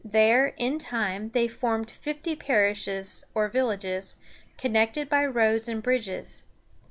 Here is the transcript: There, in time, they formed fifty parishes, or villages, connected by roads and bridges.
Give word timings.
There, 0.03 0.55
in 0.57 0.79
time, 0.79 1.29
they 1.29 1.47
formed 1.47 1.91
fifty 1.91 2.35
parishes, 2.35 3.23
or 3.35 3.47
villages, 3.49 4.15
connected 4.57 5.07
by 5.09 5.27
roads 5.27 5.67
and 5.67 5.83
bridges. 5.83 6.41